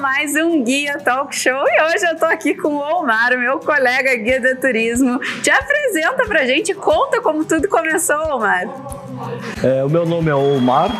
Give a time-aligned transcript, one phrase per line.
[0.00, 4.14] mais um Guia Talk Show e hoje eu tô aqui com o Omar, meu colega
[4.16, 5.18] guia de turismo.
[5.42, 8.64] Te apresenta pra gente, conta como tudo começou, Omar.
[9.62, 10.90] É, o meu nome é Omar,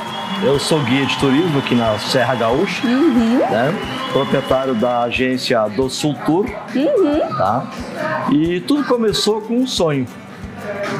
[0.43, 3.39] eu sou guia de turismo aqui na Serra Gaúcha, uhum.
[3.39, 4.04] né?
[4.15, 7.37] Proprietário da agência do Sul Tour, uhum.
[7.37, 7.67] tá?
[8.31, 10.07] E tudo começou com um sonho,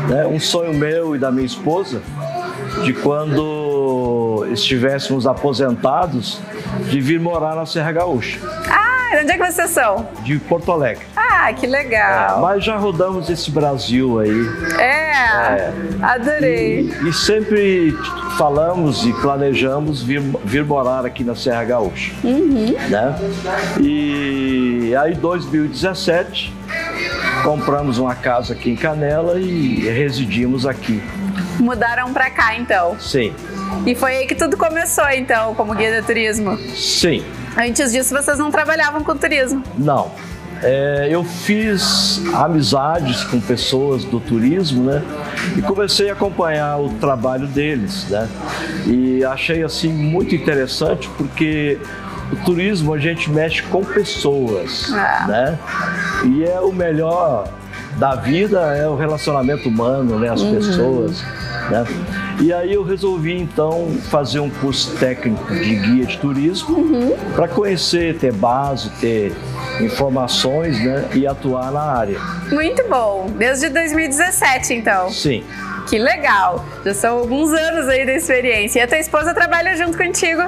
[0.09, 0.27] né?
[0.27, 2.03] um sonho meu e da minha esposa,
[2.83, 6.41] de quando estivéssemos aposentados,
[6.91, 8.41] de vir morar na Serra Gaúcha.
[8.69, 10.09] Ah, onde é que vocês são?
[10.25, 11.07] De Porto Alegre.
[11.45, 12.39] Ah, que legal.
[12.39, 14.49] É, mas já rodamos esse Brasil aí.
[14.79, 15.73] É, é.
[16.01, 16.91] adorei.
[17.03, 17.93] E, e, sempre
[18.39, 22.15] falamos e planejamos vir, vir morar aqui na Serra Gaúcha.
[22.25, 22.75] Uhum.
[22.89, 23.15] Né?
[23.79, 26.55] E aí, 2017,
[27.43, 31.03] compramos uma casa aqui em Canela e residimos aqui.
[31.61, 32.99] Mudaram para cá, então?
[32.99, 33.35] Sim.
[33.85, 36.57] E foi aí que tudo começou, então, como guia de turismo?
[36.75, 37.23] Sim.
[37.55, 39.63] Antes disso, vocês não trabalhavam com turismo?
[39.77, 40.11] Não.
[40.67, 45.03] É, eu fiz amizades com pessoas do turismo, né?
[45.59, 48.27] E comecei a acompanhar o trabalho deles, né?
[48.87, 51.79] E achei assim muito interessante porque
[52.33, 55.27] o turismo a gente mexe com pessoas, é.
[55.29, 55.59] né?
[56.25, 57.47] E é o melhor
[57.99, 60.31] da vida é o relacionamento humano, né?
[60.31, 60.55] As uhum.
[60.55, 61.23] pessoas,
[61.71, 61.85] né?
[62.41, 67.17] E aí eu resolvi então fazer um curso técnico de guia de turismo uhum.
[67.35, 69.33] para conhecer, ter base, ter
[69.81, 72.19] informações né, e atuar na área.
[72.51, 73.27] Muito bom.
[73.37, 75.11] Desde 2017, então?
[75.11, 75.45] Sim.
[75.89, 76.65] Que legal!
[76.85, 78.81] Já são alguns anos aí da experiência.
[78.81, 80.43] E a tua esposa trabalha junto contigo?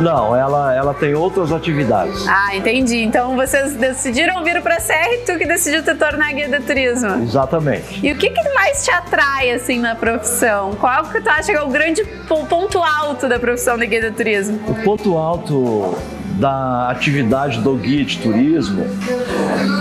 [0.00, 2.26] Não, ela, ela tem outras atividades.
[2.26, 2.98] Ah, entendi.
[2.98, 6.60] Então vocês decidiram vir para a Serra e tu que decidiu te tornar guia de
[6.60, 7.22] turismo.
[7.22, 8.04] Exatamente.
[8.04, 10.72] E o que, que mais te atrai assim na profissão?
[10.74, 14.10] Qual que tu acha que é o grande ponto alto da profissão de guia de
[14.10, 14.60] turismo?
[14.68, 15.96] O ponto alto
[16.38, 18.86] da atividade do guia de turismo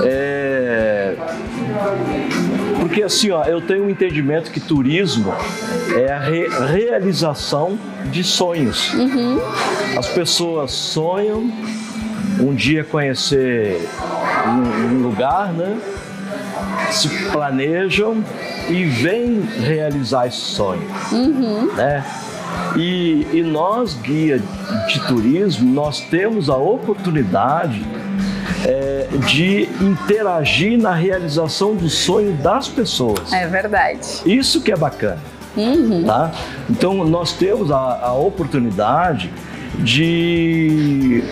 [0.03, 1.15] é
[2.79, 5.33] porque assim, ó, eu tenho um entendimento que turismo
[5.95, 7.79] é a re realização
[8.11, 8.93] de sonhos.
[8.93, 9.39] Uhum.
[9.97, 11.49] As pessoas sonham
[12.37, 13.87] um dia conhecer
[14.45, 15.77] um, um lugar, né?
[16.89, 18.23] Se planejam
[18.67, 21.73] e vêm realizar esse sonho, uhum.
[21.73, 22.03] né?
[22.75, 24.41] E, e nós, guia
[24.87, 27.85] de turismo, nós temos a oportunidade
[28.65, 33.33] é, de interagir na realização do sonho das pessoas.
[33.33, 34.21] É verdade.
[34.25, 35.19] Isso que é bacana.
[35.55, 36.05] Uhum.
[36.05, 36.31] Tá?
[36.69, 39.31] Então, nós temos a, a oportunidade
[39.79, 41.23] de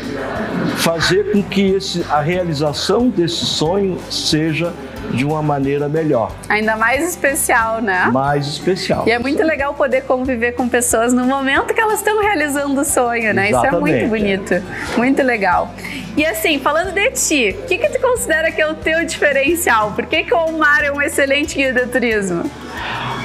[0.77, 4.73] fazer com que esse, a realização desse sonho seja
[5.11, 6.31] de uma maneira melhor.
[6.47, 8.09] Ainda mais especial, né?
[8.11, 9.03] Mais especial.
[9.07, 12.85] E é muito legal poder conviver com pessoas no momento que elas estão realizando o
[12.85, 13.49] sonho, né?
[13.49, 14.53] Exatamente, Isso é muito bonito.
[14.53, 14.63] É.
[14.97, 15.73] Muito legal.
[16.15, 19.91] E assim, falando de ti, o que, que tu considera que é o teu diferencial?
[19.91, 22.43] Por que, que o Omar é um excelente guia de turismo?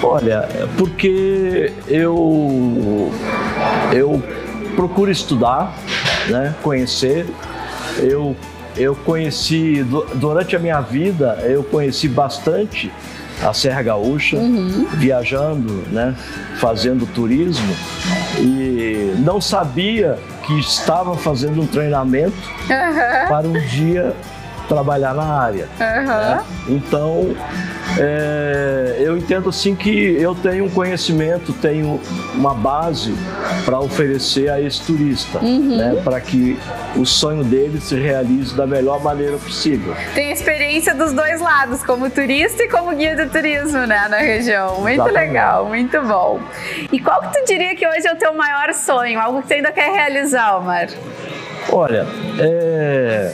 [0.02, 3.10] Olha, porque eu,
[3.92, 4.22] eu
[4.76, 5.74] procuro estudar,
[6.28, 7.26] né, conhecer,
[7.98, 8.36] eu
[8.76, 12.92] eu conheci, durante a minha vida, eu conheci bastante
[13.42, 14.86] a Serra Gaúcha, uhum.
[14.94, 16.14] viajando, né,
[16.56, 17.74] fazendo turismo
[18.38, 23.28] e não sabia que estava fazendo um treinamento uhum.
[23.28, 24.14] para um dia
[24.68, 25.68] trabalhar na área.
[25.80, 26.06] Uhum.
[26.06, 26.44] Né?
[26.68, 27.36] Então,
[27.98, 32.00] é, eu entendo assim que eu tenho um conhecimento, tenho
[32.34, 33.14] uma base
[33.64, 35.76] para oferecer a esse turista, uhum.
[35.76, 36.58] né, para que
[36.96, 39.94] o sonho dele se realize da melhor maneira possível.
[40.14, 44.80] Tem experiência dos dois lados, como turista e como guia de turismo né, na região.
[44.80, 45.26] Muito Exatamente.
[45.26, 46.40] legal, muito bom.
[46.90, 49.54] E qual que tu diria que hoje é o teu maior sonho, algo que você
[49.54, 50.88] ainda quer realizar, Omar?
[51.70, 52.06] Olha,
[52.38, 53.32] é...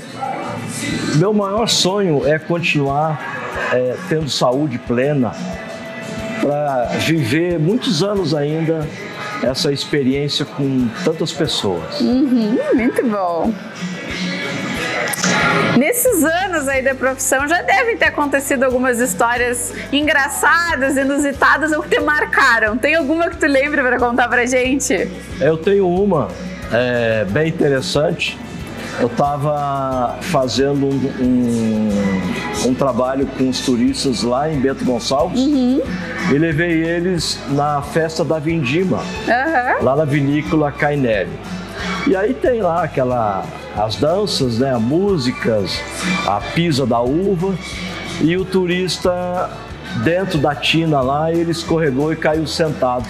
[1.17, 3.40] meu maior sonho é continuar
[3.73, 5.33] é, tendo saúde plena,
[6.41, 8.87] para viver muitos anos ainda
[9.43, 12.01] essa experiência com tantas pessoas.
[12.01, 13.53] Uhum, muito bom.
[15.77, 21.91] Nesses anos aí da profissão já devem ter acontecido algumas histórias engraçadas, inusitadas ou que
[21.91, 22.77] te marcaram.
[22.77, 25.09] Tem alguma que tu lembra para contar pra gente?
[25.41, 26.29] Eu tenho uma
[26.73, 28.39] é, bem interessante
[29.01, 35.81] eu estava fazendo um, um, um, trabalho com os turistas lá em Bento Gonçalves uhum.
[36.31, 39.85] e levei eles na festa da Vindima, uhum.
[39.85, 41.33] lá na vinícola Cainelli.
[42.07, 43.45] E aí tem lá aquela
[43.77, 45.81] as danças, né, as músicas,
[46.27, 47.55] a pisa da uva
[48.21, 49.49] e o turista
[49.99, 53.05] dentro da tina lá, ele escorregou e caiu sentado.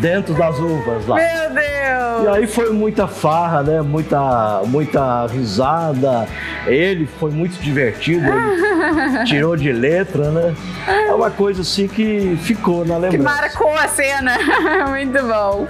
[0.00, 1.16] dentro das uvas lá.
[1.16, 2.24] Meu Deus!
[2.24, 3.80] E aí foi muita farra, né?
[3.82, 6.26] Muita, muita risada.
[6.66, 10.54] Ele foi muito divertido, ele tirou de letra, né?
[10.86, 13.16] É uma coisa assim que ficou na lembrança.
[13.16, 14.36] Que marcou a cena.
[14.90, 15.66] muito bom.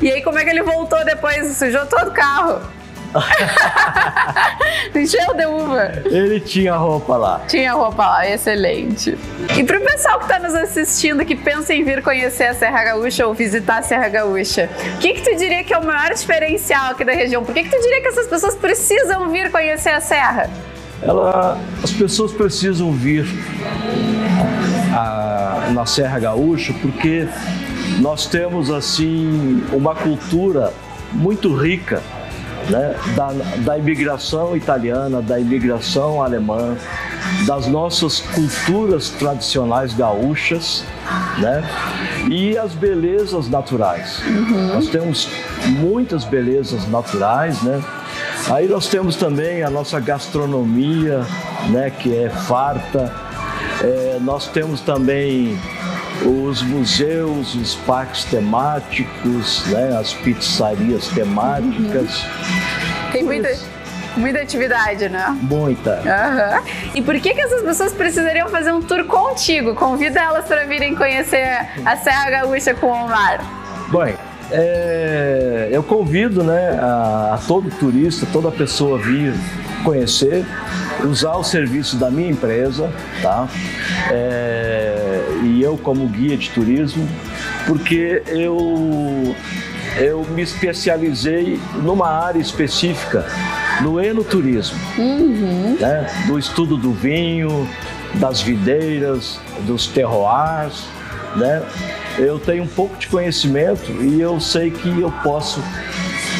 [0.00, 1.56] E aí como é que ele voltou depois?
[1.56, 2.60] Sujou todo o carro.
[4.94, 5.92] Encheu de uva.
[6.04, 7.42] Ele tinha roupa lá.
[7.46, 9.16] Tinha roupa lá, excelente.
[9.56, 12.84] E para o pessoal que está nos assistindo, que pensa em vir conhecer a Serra
[12.84, 16.14] Gaúcha ou visitar a Serra Gaúcha, o que, que tu diria que é o maior
[16.14, 17.44] diferencial aqui da região?
[17.44, 20.50] Por que, que tu diria que essas pessoas precisam vir conhecer a Serra?
[21.02, 23.26] Ela, as pessoas precisam vir
[24.94, 27.28] a, na Serra Gaúcha porque
[28.00, 30.72] nós temos assim uma cultura
[31.12, 32.02] muito rica
[32.70, 33.32] né, da,
[33.64, 36.76] da imigração italiana, da imigração alemã,
[37.46, 40.84] das nossas culturas tradicionais gaúchas,
[41.38, 41.62] né?
[42.30, 44.20] E as belezas naturais.
[44.26, 44.74] Uhum.
[44.74, 45.28] Nós temos
[45.78, 47.82] muitas belezas naturais, né?
[48.50, 51.24] Aí nós temos também a nossa gastronomia,
[51.70, 51.90] né?
[51.90, 53.12] Que é farta.
[53.82, 55.58] É, nós temos também
[56.24, 62.22] os museus, os parques temáticos, né, as pizzarias temáticas.
[62.22, 63.12] Uhum.
[63.12, 63.56] Tem muita,
[64.16, 65.36] muita atividade, né?
[65.42, 66.00] Muita.
[66.00, 66.90] Uhum.
[66.94, 69.74] E por que, que essas pessoas precisariam fazer um tour contigo?
[69.74, 73.40] Convida elas para virem conhecer a Serra Gaúcha com o Omar.
[73.88, 74.14] Bem,
[74.50, 79.34] é, eu convido né, a, a todo turista, toda pessoa vir
[79.84, 80.44] conhecer,
[81.04, 82.90] usar o serviço da minha empresa,
[83.22, 83.48] tá?
[84.10, 85.05] É,
[85.46, 87.08] e eu como guia de turismo,
[87.66, 89.34] porque eu
[89.96, 93.24] eu me especializei numa área específica,
[93.80, 95.76] no enoturismo, uhum.
[95.80, 96.06] né?
[96.26, 97.66] do estudo do vinho,
[98.14, 100.84] das videiras, dos terroirs,
[101.34, 101.62] né?
[102.18, 105.62] Eu tenho um pouco de conhecimento e eu sei que eu posso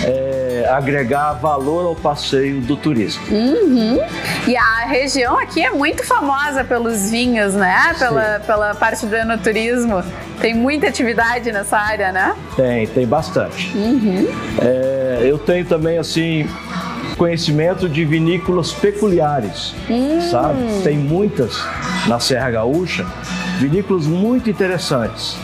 [0.04, 3.22] é, agregar valor ao passeio do turismo.
[3.30, 3.98] Uhum.
[4.46, 7.94] E a região aqui é muito famosa pelos vinhos, né?
[7.98, 10.02] Pela, pela parte do enoturismo.
[10.40, 12.34] Tem muita atividade nessa área, né?
[12.56, 13.70] Tem, tem bastante.
[13.76, 14.28] Uhum.
[14.60, 16.48] É, eu tenho também, assim,
[17.16, 20.20] conhecimento de vinícolas peculiares, hum.
[20.30, 20.58] sabe?
[20.82, 21.62] Tem muitas
[22.06, 23.06] na Serra Gaúcha,
[23.58, 25.36] vinícolas muito interessantes,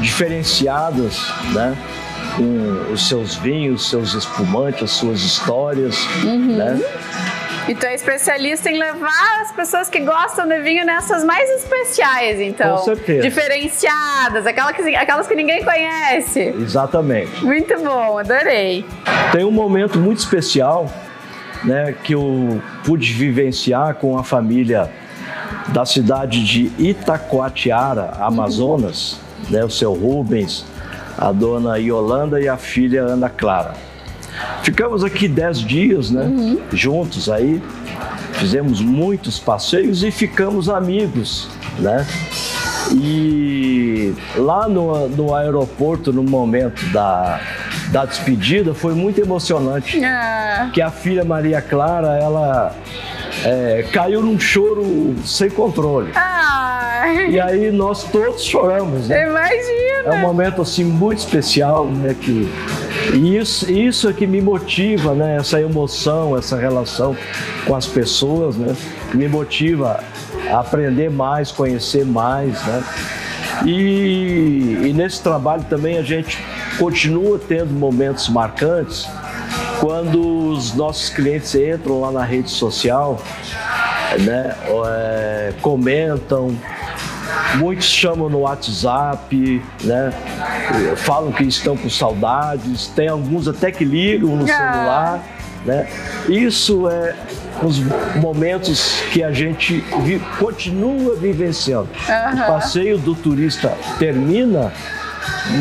[0.00, 1.76] diferenciadas, né?
[2.36, 6.56] com os seus vinhos, seus espumantes, as suas histórias, uhum.
[6.56, 6.80] né?
[7.66, 12.38] E tu é especialista em levar as pessoas que gostam de vinho nessas mais especiais,
[12.38, 12.76] então.
[12.76, 13.22] Com certeza.
[13.22, 16.40] Diferenciadas, aquelas que, aquelas que ninguém conhece.
[16.40, 17.42] Exatamente.
[17.42, 18.84] Muito bom, adorei.
[19.32, 20.92] Tem um momento muito especial,
[21.64, 24.90] né, que eu pude vivenciar com a família
[25.68, 29.18] da cidade de Itacoatiara, Amazonas,
[29.48, 30.66] né, o seu Rubens,
[31.16, 33.72] a dona Yolanda e a filha Ana Clara.
[34.62, 36.22] Ficamos aqui dez dias, né?
[36.24, 36.60] Uhum.
[36.72, 37.62] Juntos aí.
[38.32, 41.48] Fizemos muitos passeios e ficamos amigos,
[41.78, 42.06] né?
[42.92, 47.40] E lá no, no aeroporto, no momento da,
[47.90, 50.04] da despedida, foi muito emocionante.
[50.04, 50.70] Ah.
[50.72, 52.74] Que a filha Maria Clara, ela
[53.44, 56.10] é, caiu num choro sem controle.
[56.14, 57.30] Ai.
[57.30, 59.08] E aí nós todos choramos.
[59.08, 59.28] Né?
[59.28, 59.84] Imagina!
[60.06, 62.14] É um momento assim muito especial, né?
[62.20, 62.50] Que,
[63.12, 65.36] e isso, isso é que me motiva, né?
[65.36, 67.16] Essa emoção, essa relação
[67.66, 68.74] com as pessoas, né?
[69.12, 70.02] Me motiva
[70.50, 72.84] a aprender mais, conhecer mais, né?
[73.66, 76.38] E, e nesse trabalho também a gente
[76.78, 79.06] continua tendo momentos marcantes
[79.80, 83.20] quando os nossos clientes entram lá na rede social,
[84.20, 84.54] né,
[84.86, 86.56] é, comentam,
[87.56, 90.12] muitos chamam no WhatsApp, né,
[90.96, 94.46] falam que estão com saudades, tem alguns até que ligam no ah.
[94.46, 95.24] celular,
[95.64, 95.88] né.
[96.28, 97.14] Isso é
[97.62, 97.78] os
[98.16, 101.88] momentos que a gente vi, continua vivenciando.
[102.08, 102.40] Uhum.
[102.42, 104.72] O passeio do turista termina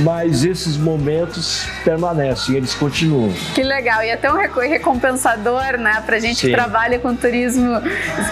[0.03, 3.34] mas esses momentos permanecem, eles continuam.
[3.53, 6.48] Que legal, e é tão recompensador, né, pra gente Sim.
[6.48, 7.82] que trabalha com turismo,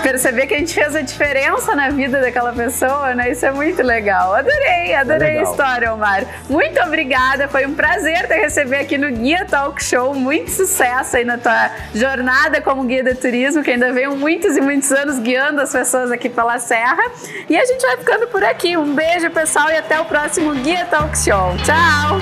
[0.01, 3.81] perceber que a gente fez a diferença na vida daquela pessoa, né, isso é muito
[3.81, 4.33] legal.
[4.33, 6.25] Adorei, adorei é a história, Omar.
[6.49, 11.25] Muito obrigada, foi um prazer te receber aqui no Guia Talk Show, muito sucesso aí
[11.25, 15.61] na tua jornada como guia de turismo, que ainda veio muitos e muitos anos guiando
[15.61, 17.03] as pessoas aqui pela Serra,
[17.49, 18.77] e a gente vai ficando por aqui.
[18.77, 21.20] Um beijo, pessoal, e até o próximo Guia Talk Show.
[21.23, 22.19] 挑战